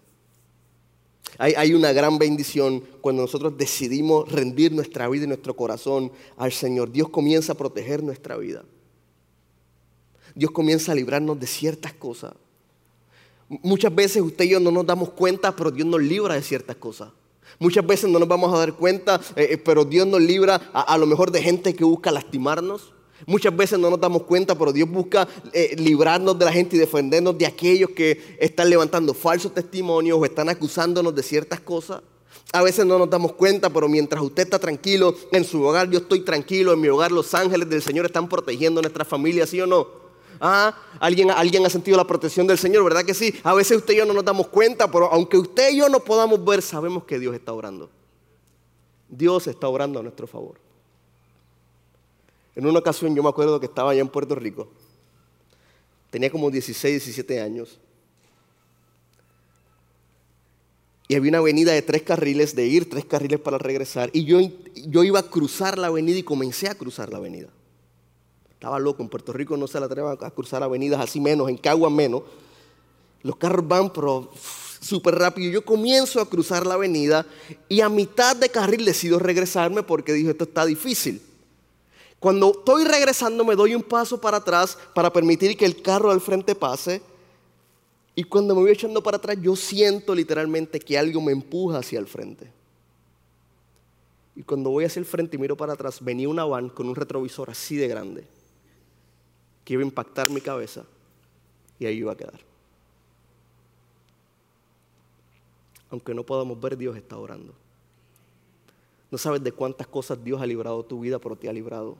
[1.38, 6.52] Hay, hay, una gran bendición cuando nosotros decidimos rendir nuestra vida y nuestro corazón al
[6.52, 6.92] Señor.
[6.92, 8.64] Dios comienza a proteger nuestra vida.
[10.34, 12.34] Dios comienza a librarnos de ciertas cosas.
[13.50, 16.76] Muchas veces usted y yo no nos damos cuenta, pero Dios nos libra de ciertas
[16.76, 17.08] cosas.
[17.58, 20.96] Muchas veces no nos vamos a dar cuenta, eh, eh, pero Dios nos libra a,
[20.96, 22.92] lo mejor de gente que busca lastimarnos.
[23.26, 26.78] Muchas veces no nos damos cuenta, pero Dios busca eh, librarnos de la gente y
[26.78, 32.02] defendernos de aquellos que están levantando falsos testimonios o están acusándonos de ciertas cosas.
[32.52, 35.98] A veces no nos damos cuenta, pero mientras usted está tranquilo en su hogar, yo
[35.98, 39.60] estoy tranquilo en mi hogar, los ángeles del Señor están protegiendo a nuestra familia, ¿sí
[39.60, 39.99] o no?
[40.40, 43.38] Ah, ¿alguien, alguien ha sentido la protección del Señor, ¿verdad que sí?
[43.44, 46.00] A veces usted y yo no nos damos cuenta, pero aunque usted y yo no
[46.00, 47.90] podamos ver, sabemos que Dios está orando.
[49.06, 50.58] Dios está orando a nuestro favor.
[52.56, 54.68] En una ocasión yo me acuerdo que estaba allá en Puerto Rico.
[56.10, 57.78] Tenía como 16, 17 años.
[61.06, 64.10] Y había una avenida de tres carriles, de ir tres carriles para regresar.
[64.12, 64.38] Y yo,
[64.86, 67.48] yo iba a cruzar la avenida y comencé a cruzar la avenida.
[68.60, 71.56] Estaba loco, en Puerto Rico no se le atreve a cruzar avenidas así menos, en
[71.56, 72.24] Cagua menos.
[73.22, 73.90] Los carros van
[74.82, 75.50] súper rápido.
[75.50, 77.24] Yo comienzo a cruzar la avenida
[77.70, 81.22] y a mitad de carril decido regresarme porque dijo, esto está difícil.
[82.18, 86.20] Cuando estoy regresando me doy un paso para atrás para permitir que el carro al
[86.20, 87.00] frente pase.
[88.14, 91.98] Y cuando me voy echando para atrás yo siento literalmente que algo me empuja hacia
[91.98, 92.52] el frente.
[94.36, 96.94] Y cuando voy hacia el frente y miro para atrás, venía una van con un
[96.94, 98.39] retrovisor así de grande
[99.74, 100.84] iba a impactar mi cabeza
[101.78, 102.40] y ahí iba a quedar.
[105.90, 107.52] Aunque no podamos ver, Dios está orando.
[109.10, 111.96] No sabes de cuántas cosas Dios ha librado tu vida, pero te ha librado.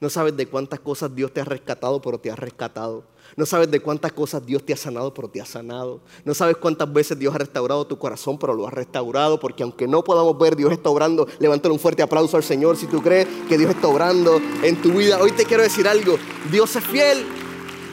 [0.00, 3.04] No sabes de cuántas cosas Dios te ha rescatado, pero te ha rescatado.
[3.36, 6.00] No sabes de cuántas cosas Dios te ha sanado, pero te ha sanado.
[6.24, 9.40] No sabes cuántas veces Dios ha restaurado tu corazón, pero lo ha restaurado.
[9.40, 11.26] Porque aunque no podamos ver, Dios está obrando.
[11.38, 14.92] Levántale un fuerte aplauso al Señor si tú crees que Dios está obrando en tu
[14.92, 15.18] vida.
[15.20, 16.16] Hoy te quiero decir algo.
[16.50, 17.35] Dios es fiel.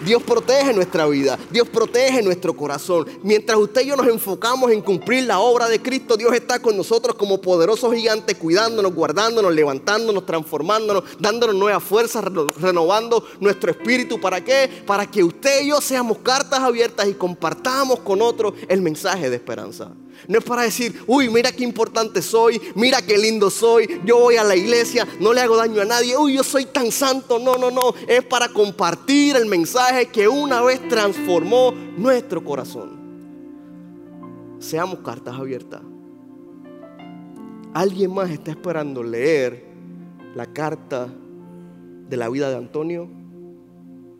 [0.04, 3.06] Dios protege nuestra vida, Dios protege nuestro corazón.
[3.24, 6.76] Mientras usted y yo nos enfocamos en cumplir la obra de Cristo, Dios está con
[6.76, 12.24] nosotros como poderoso gigante, cuidándonos, guardándonos, levantándonos, transformándonos, dándonos nuevas fuerzas,
[12.60, 14.20] renovando nuestro espíritu.
[14.20, 14.70] ¿Para qué?
[14.86, 19.36] Para que usted y yo seamos cartas abiertas y compartamos con otros el mensaje de
[19.36, 19.92] esperanza.
[20.28, 24.38] No es para decir, uy, mira qué importante soy, mira qué lindo soy, yo voy
[24.38, 27.40] a la iglesia, no le hago daño a nadie, uy, yo soy tan santo.
[27.40, 27.94] No, no, no.
[28.08, 33.02] Es para compartir el mensaje que una vez transformó nuestro corazón.
[34.60, 35.82] Seamos cartas abiertas.
[37.74, 39.66] Alguien más está esperando leer
[40.36, 41.08] la carta
[42.10, 43.10] de la vida de Antonio,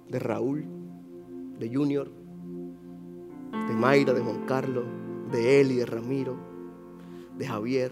[0.10, 0.66] de Raúl,
[1.60, 2.10] de Junior,
[3.52, 4.86] de Mayra, de Juan Carlos
[5.34, 6.38] de Eli, de Ramiro,
[7.38, 7.92] de Javier.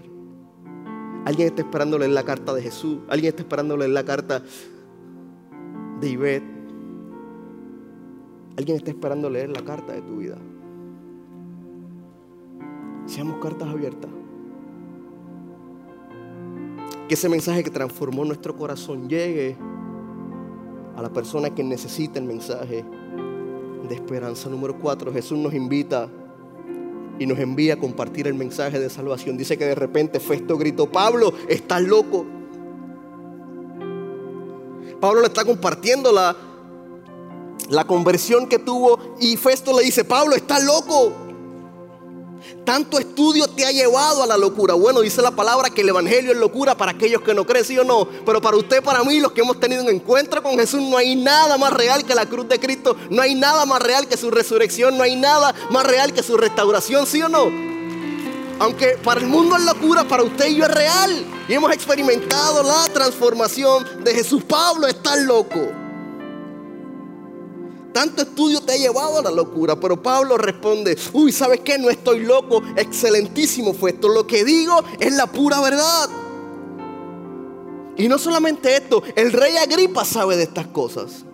[1.25, 2.99] Alguien está esperando leer la carta de Jesús.
[3.09, 4.41] Alguien está esperando leer la carta
[5.99, 6.60] de Ivette.
[8.61, 10.37] Alguien está esperando leer la carta de tu vida.
[13.07, 14.11] Seamos cartas abiertas.
[17.07, 19.57] Que ese mensaje que transformó nuestro corazón llegue
[20.95, 22.85] a la persona que necesita el mensaje
[23.89, 24.47] de esperanza.
[24.47, 26.07] Número cuatro, Jesús nos invita
[27.17, 29.37] y nos envía a compartir el mensaje de salvación.
[29.37, 32.27] Dice que de repente Festo gritó, Pablo, estás loco.
[34.99, 36.35] Pablo le está compartiendo la,
[37.71, 41.13] la conversión que tuvo y Festo le dice, Pablo, estás loco.
[42.65, 44.73] Tanto estudio te ha llevado a la locura.
[44.73, 47.79] Bueno, dice la palabra que el Evangelio es locura para aquellos que no creen, sí
[47.79, 48.05] o no.
[48.25, 51.15] Pero para usted, para mí, los que hemos tenido un encuentro con Jesús, no hay
[51.15, 52.97] nada más real que la cruz de Cristo.
[53.09, 54.97] No hay nada más real que su resurrección.
[54.97, 57.49] No hay nada más real que su restauración, sí o no.
[58.59, 61.25] Aunque para el mundo es locura, para usted y yo es real.
[61.47, 64.43] Y hemos experimentado la transformación de Jesús.
[64.43, 65.80] Pablo está loco.
[67.93, 71.77] Tanto estudio te ha llevado a la locura, pero Pablo responde, uy, ¿sabes qué?
[71.77, 74.07] No estoy loco, excelentísimo fue esto.
[74.07, 76.09] Lo que digo es la pura verdad.
[77.97, 81.25] Y no solamente esto, el rey Agripa sabe de estas cosas.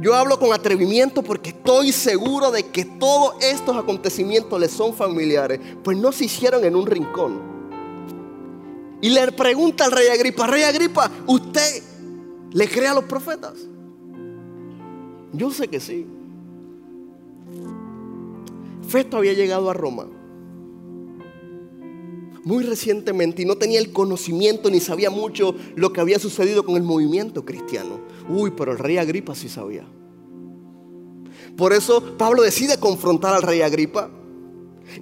[0.00, 5.60] Yo hablo con atrevimiento porque estoy seguro de que todos estos acontecimientos le son familiares,
[5.84, 7.40] pues no se hicieron en un rincón.
[9.00, 11.82] Y le pregunta al rey Agripa, rey Agripa, ¿usted
[12.52, 13.52] le cree a los profetas?
[15.36, 16.06] Yo sé que sí.
[18.88, 20.06] Festo había llegado a Roma
[22.44, 26.76] muy recientemente y no tenía el conocimiento ni sabía mucho lo que había sucedido con
[26.76, 28.00] el movimiento cristiano.
[28.28, 29.84] Uy, pero el rey Agripa sí sabía.
[31.56, 34.10] Por eso Pablo decide confrontar al rey Agripa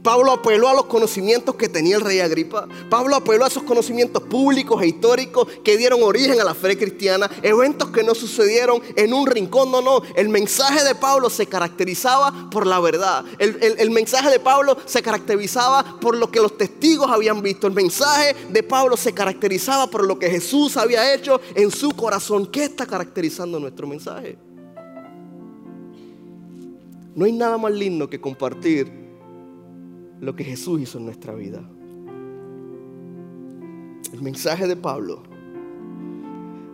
[0.02, 2.66] Pablo apeló a los conocimientos que tenía el rey Agripa.
[2.88, 7.30] Pablo apeló a esos conocimientos públicos e históricos que dieron origen a la fe cristiana.
[7.42, 10.02] Eventos que no sucedieron en un rincón, no, no.
[10.14, 13.24] El mensaje de Pablo se caracterizaba por la verdad.
[13.38, 17.66] El, el mensaje de Pablo se caracterizaba por lo que los testigos habían visto.
[17.66, 22.46] El mensaje de Pablo se caracterizaba por lo que Jesús había hecho en su corazón.
[22.46, 24.38] ¿Qué está caracterizando nuestro mensaje?
[27.14, 29.01] No hay nada más lindo que compartir
[30.22, 31.68] lo que Jesús hizo en nuestra vida.
[34.12, 35.24] El mensaje de Pablo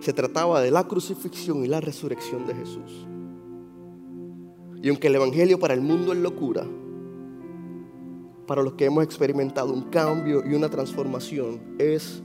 [0.01, 3.07] se trataba de la crucifixión y la resurrección de Jesús.
[4.83, 6.67] Y aunque el Evangelio para el mundo es locura,
[8.47, 12.23] para los que hemos experimentado un cambio y una transformación, es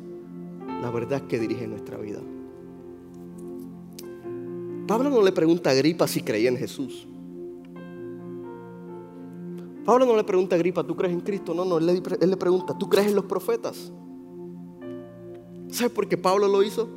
[0.82, 2.20] la verdad que dirige nuestra vida.
[4.88, 7.08] Pablo no le pregunta a Agripa si creía en Jesús.
[9.86, 11.54] Pablo no le pregunta a Agripa, ¿tú crees en Cristo?
[11.54, 13.92] No, no, él le, pregunta, ¿tú crees en los profetas?
[15.70, 16.88] ¿Sabes por qué Pablo lo hizo?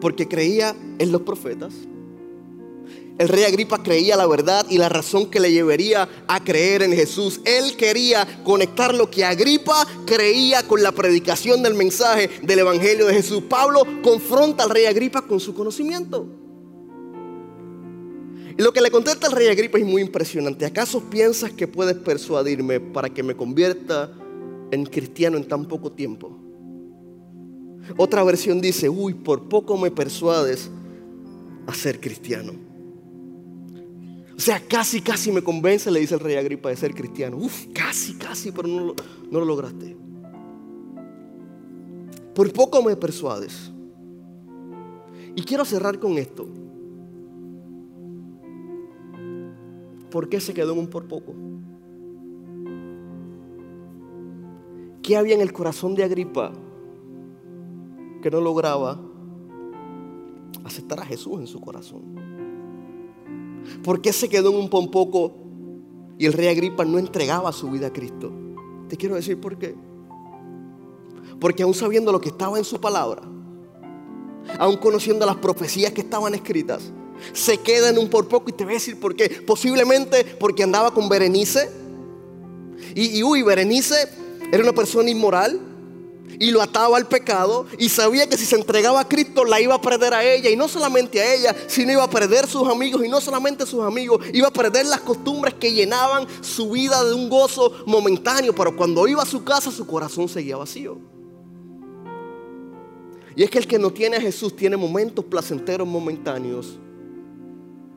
[0.00, 1.74] Porque creía en los profetas.
[3.18, 6.92] El rey Agripa creía la verdad y la razón que le llevaría a creer en
[6.92, 7.42] Jesús.
[7.44, 13.12] Él quería conectar lo que Agripa creía con la predicación del mensaje del Evangelio de
[13.12, 13.42] Jesús.
[13.46, 16.39] Pablo confronta al rey Agripa con su conocimiento.
[18.60, 20.66] Y lo que le contesta el rey Agripa es muy impresionante.
[20.66, 24.12] ¿Acaso piensas que puedes persuadirme para que me convierta
[24.70, 26.38] en cristiano en tan poco tiempo?
[27.96, 30.70] Otra versión dice, uy, por poco me persuades
[31.66, 32.52] a ser cristiano.
[34.36, 37.38] O sea, casi, casi me convence, le dice el rey Agripa, de ser cristiano.
[37.38, 38.94] Uf, casi, casi, pero no,
[39.30, 39.96] no lo lograste.
[42.34, 43.70] Por poco me persuades.
[45.34, 46.46] Y quiero cerrar con esto.
[50.10, 51.34] ¿Por qué se quedó en un por poco?
[55.02, 56.52] ¿Qué había en el corazón de Agripa
[58.22, 59.00] que no lograba
[60.64, 62.02] aceptar a Jesús en su corazón?
[63.82, 65.32] ¿Por qué se quedó en un por poco
[66.18, 68.32] y el rey Agripa no entregaba su vida a Cristo?
[68.88, 69.74] Te quiero decir por qué.
[71.38, 73.22] Porque aún sabiendo lo que estaba en su palabra,
[74.58, 76.92] aún conociendo las profecías que estaban escritas,
[77.32, 79.28] se queda en un por poco y te voy a decir por qué.
[79.46, 81.70] Posiblemente porque andaba con Berenice.
[82.94, 84.08] Y, y uy, Berenice
[84.52, 85.60] era una persona inmoral
[86.40, 89.74] y lo ataba al pecado y sabía que si se entregaba a Cristo la iba
[89.74, 93.04] a perder a ella y no solamente a ella, sino iba a perder sus amigos
[93.04, 97.12] y no solamente sus amigos, iba a perder las costumbres que llenaban su vida de
[97.12, 100.98] un gozo momentáneo, pero cuando iba a su casa su corazón seguía vacío.
[103.36, 106.78] Y es que el que no tiene a Jesús tiene momentos placenteros momentáneos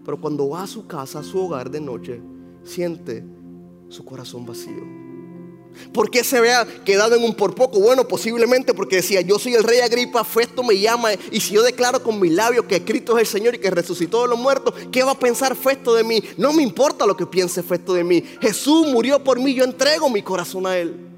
[0.06, 2.22] pero cuando va a su casa, a su hogar de noche,
[2.64, 3.24] siente
[3.90, 5.04] su corazón vacío.
[5.92, 7.80] ¿Por qué se vea quedado en un por poco?
[7.80, 11.64] Bueno, posiblemente porque decía, yo soy el rey Agripa, Festo me llama, y si yo
[11.64, 14.74] declaro con mis labios que Cristo es el Señor y que resucitó de los muertos,
[14.92, 16.22] ¿qué va a pensar Festo de mí?
[16.38, 18.24] No me importa lo que piense Festo de mí.
[18.42, 21.13] Jesús murió por mí, yo entrego mi corazón a Él.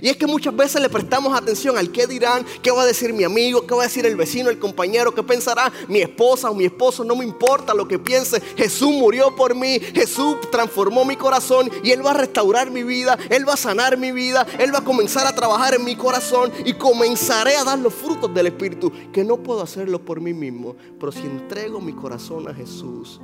[0.00, 3.12] Y es que muchas veces le prestamos atención al qué dirán, qué va a decir
[3.12, 6.54] mi amigo, qué va a decir el vecino, el compañero, qué pensará mi esposa o
[6.54, 7.04] mi esposo.
[7.04, 8.40] No me importa lo que piense.
[8.56, 13.18] Jesús murió por mí, Jesús transformó mi corazón y Él va a restaurar mi vida,
[13.30, 16.52] Él va a sanar mi vida, Él va a comenzar a trabajar en mi corazón
[16.64, 20.76] y comenzaré a dar los frutos del Espíritu, que no puedo hacerlo por mí mismo.
[20.98, 23.20] Pero si entrego mi corazón a Jesús,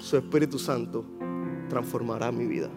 [0.00, 1.04] su Espíritu Santo
[1.68, 2.70] transformará mi vida.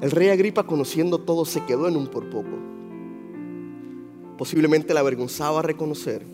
[0.00, 2.50] El rey Agripa, conociendo todo, se quedó en un por poco.
[4.36, 6.26] Posiblemente le avergonzaba reconocer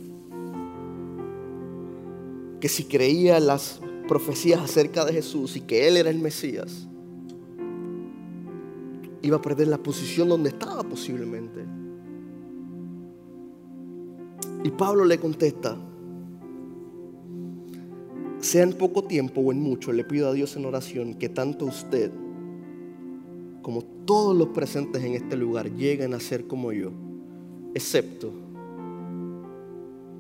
[2.60, 6.88] que si creía las profecías acerca de Jesús y que Él era el Mesías,
[9.22, 11.64] iba a perder la posición donde estaba posiblemente.
[14.64, 15.76] Y Pablo le contesta,
[18.40, 21.64] sea en poco tiempo o en mucho, le pido a Dios en oración que tanto
[21.64, 22.10] usted
[23.62, 26.90] como todos los presentes en este lugar lleguen a ser como yo,
[27.74, 28.32] excepto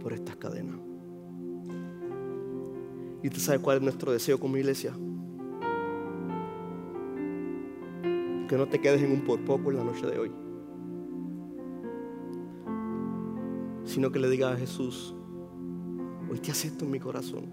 [0.00, 0.76] por estas cadenas.
[3.22, 4.92] ¿Y usted sabe cuál es nuestro deseo como iglesia?
[8.48, 10.32] Que no te quedes en un por poco en la noche de hoy.
[13.84, 15.14] Sino que le digas a Jesús,
[16.30, 17.44] hoy te acepto en mi corazón.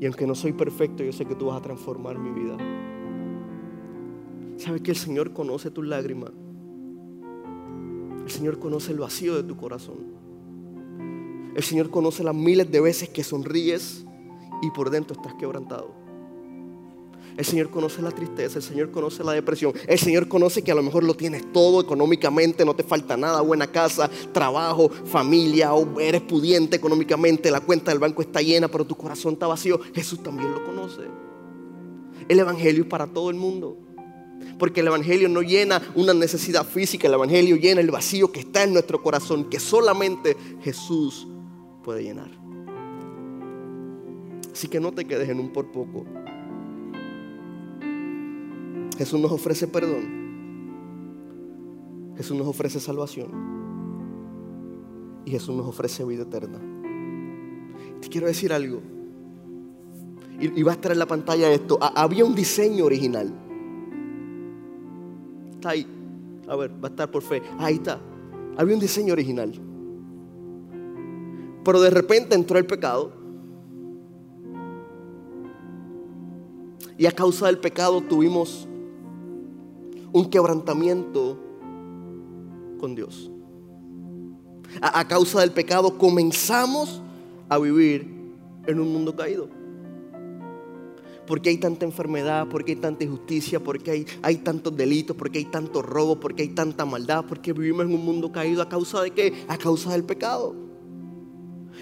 [0.00, 2.56] Y aunque no soy perfecto, yo sé que tú vas a transformar mi vida.
[4.58, 6.32] ¿Sabes que el Señor conoce tus lágrimas?
[8.24, 9.98] El Señor conoce el vacío de tu corazón.
[11.54, 14.04] El Señor conoce las miles de veces que sonríes
[14.60, 15.94] y por dentro estás quebrantado.
[17.36, 20.74] El Señor conoce la tristeza, el Señor conoce la depresión, el Señor conoce que a
[20.74, 26.00] lo mejor lo tienes todo económicamente, no te falta nada, buena casa, trabajo, familia, o
[26.00, 29.78] eres pudiente económicamente, la cuenta del banco está llena, pero tu corazón está vacío.
[29.94, 31.02] Jesús también lo conoce.
[32.28, 33.87] El Evangelio es para todo el mundo.
[34.58, 38.64] Porque el Evangelio no llena una necesidad física, el Evangelio llena el vacío que está
[38.64, 41.28] en nuestro corazón, que solamente Jesús
[41.84, 42.30] puede llenar.
[44.52, 46.04] Así que no te quedes en un por poco.
[48.98, 50.18] Jesús nos ofrece perdón.
[52.16, 53.30] Jesús nos ofrece salvación.
[55.24, 56.58] Y Jesús nos ofrece vida eterna.
[58.00, 58.82] Te quiero decir algo.
[60.40, 61.78] Y, va a estar en la pantalla esto.
[61.80, 63.32] había un diseño original.
[65.58, 65.84] Está ahí.
[66.46, 67.42] A ver, va a estar por fe.
[67.58, 67.98] Ahí está.
[68.56, 69.52] Había un diseño original.
[71.64, 73.12] Pero de repente entró el pecado.
[76.96, 78.68] Y a causa del pecado tuvimos
[80.12, 81.36] un quebrantamiento
[82.78, 83.32] con Dios.
[84.80, 87.02] A, causa del pecado comenzamos
[87.48, 88.32] a vivir
[88.64, 89.48] en un mundo caído.
[91.28, 95.44] Porque hay tanta enfermedad, porque hay tanta injusticia, porque hay, hay tantos delitos, porque hay
[95.44, 99.10] tanto robo, porque hay tanta maldad, porque vivimos en un mundo caído a causa de
[99.10, 99.44] qué?
[99.46, 100.67] A causa del pecado.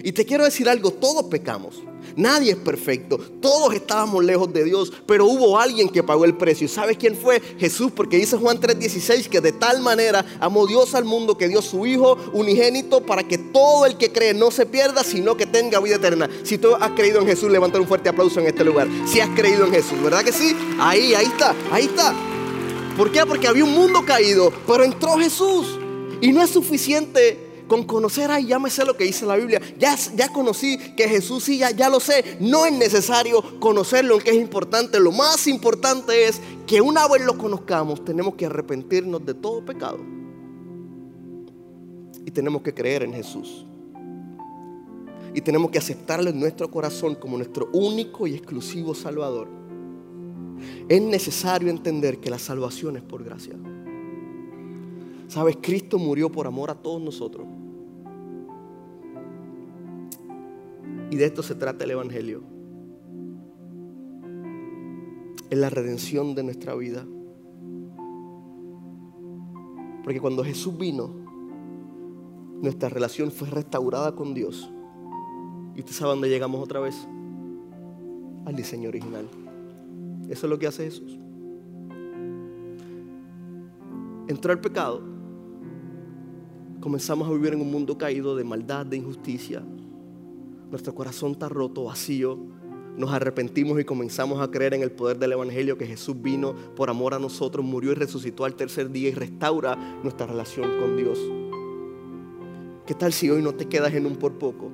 [0.02, 1.82] Y te quiero decir algo, todos pecamos.
[2.16, 3.18] Nadie es perfecto.
[3.18, 6.68] Todos estábamos lejos de Dios, pero hubo alguien que pagó el precio.
[6.68, 7.40] ¿Sabes quién fue?
[7.58, 11.60] Jesús, porque dice Juan 3:16 que de tal manera amó Dios al mundo que dio
[11.60, 15.80] su Hijo unigénito para que todo el que cree no se pierda, sino que tenga
[15.80, 16.28] vida eterna.
[16.42, 18.88] Si tú has creído en Jesús, levanta un fuerte aplauso en este lugar.
[19.06, 20.56] Si has creído en Jesús, ¿verdad que sí?
[20.78, 22.14] Ahí, ahí está, ahí está.
[22.96, 23.26] ¿Por qué?
[23.26, 25.78] Porque había un mundo caído, pero entró Jesús.
[26.22, 29.60] Y no es suficiente con conocer, ay, ya me sé lo que dice la Biblia,
[29.78, 32.36] ya, ya conocí que Jesús sí, ya, ya lo sé.
[32.40, 35.00] No es necesario conocerlo, que es importante.
[35.00, 39.98] Lo más importante es que una vez lo conozcamos, tenemos que arrepentirnos de todo pecado.
[42.24, 43.64] Y tenemos que creer en Jesús.
[45.34, 49.48] Y tenemos que aceptarlo en nuestro corazón como nuestro único y exclusivo Salvador.
[50.88, 53.54] Es necesario entender que la salvación es por gracia.
[55.28, 57.46] Sabes, Cristo murió por amor a todos nosotros.
[61.10, 62.42] Y de esto se trata el Evangelio.
[65.48, 67.06] Es la redención de nuestra vida.
[70.02, 71.10] Porque cuando Jesús vino,
[72.62, 74.70] nuestra relación fue restaurada con Dios.
[75.74, 76.96] ¿Y usted sabe dónde llegamos otra vez?
[78.44, 79.28] Al diseño original.
[80.28, 81.18] Eso es lo que hace Jesús.
[84.28, 85.16] Entró el pecado
[86.86, 89.60] comenzamos a vivir en un mundo caído de maldad, de injusticia.
[90.70, 92.38] Nuestro corazón está roto, vacío.
[92.96, 96.88] Nos arrepentimos y comenzamos a creer en el poder del Evangelio que Jesús vino por
[96.88, 101.18] amor a nosotros, murió y resucitó al tercer día y restaura nuestra relación con Dios.
[102.86, 104.70] ¿Qué tal si hoy no te quedas en un por poco?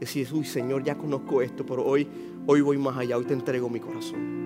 [0.00, 2.08] Decís, uy Señor, ya conozco esto, pero hoy,
[2.46, 4.44] hoy voy más allá, hoy te entrego mi corazón.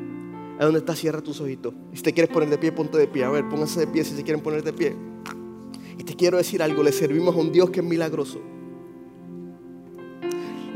[0.58, 0.94] ¿A dónde está?
[0.94, 1.72] Cierra tus ojitos.
[1.92, 3.24] Si te quieres poner de pie, ponte de pie.
[3.24, 4.96] A ver, pónganse de pie si se quieren poner de pie.
[5.96, 8.40] Y te quiero decir algo, le servimos a un Dios que es milagroso.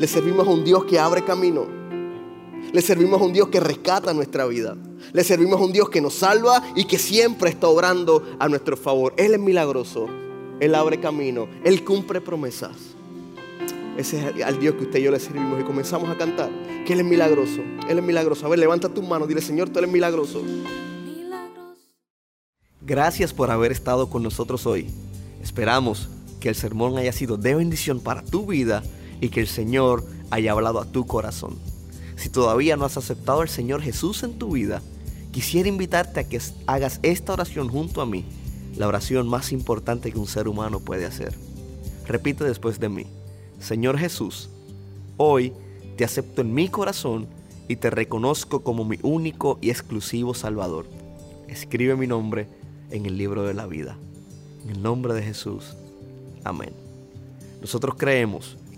[0.02, 1.64] Le servimos a un Dios que abre camino.
[2.72, 4.76] Le servimos a un Dios que rescata nuestra vida.
[5.12, 8.76] Le servimos a un Dios que nos salva y que siempre está obrando a nuestro
[8.76, 9.14] favor.
[9.16, 10.08] Él es milagroso.
[10.58, 11.46] Él abre camino.
[11.62, 12.72] Él cumple promesas.
[13.96, 16.50] Ese es al Dios que usted y yo le servimos y comenzamos a cantar.
[16.84, 17.60] Que Él es milagroso.
[17.88, 18.44] Él es milagroso.
[18.44, 19.28] A ver, levanta tus manos.
[19.28, 20.42] Dile, Señor, tú eres milagroso.
[22.80, 24.88] Gracias por haber estado con nosotros hoy.
[25.40, 26.08] Esperamos
[26.40, 28.82] que el sermón haya sido de bendición para tu vida
[29.22, 31.56] y que el Señor haya hablado a tu corazón.
[32.16, 34.82] Si todavía no has aceptado al Señor Jesús en tu vida,
[35.30, 38.24] quisiera invitarte a que hagas esta oración junto a mí,
[38.76, 41.34] la oración más importante que un ser humano puede hacer.
[42.04, 43.06] Repite después de mí.
[43.60, 44.50] Señor Jesús,
[45.18, 45.52] hoy
[45.96, 47.28] te acepto en mi corazón
[47.68, 50.86] y te reconozco como mi único y exclusivo Salvador.
[51.46, 52.48] Escribe mi nombre
[52.90, 53.96] en el libro de la vida.
[54.64, 55.76] En el nombre de Jesús.
[56.42, 56.72] Amén.
[57.60, 58.56] Nosotros creemos